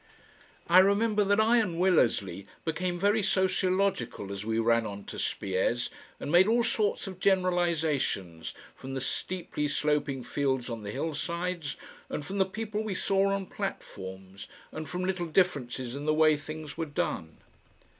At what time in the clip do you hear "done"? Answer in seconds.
16.87-17.37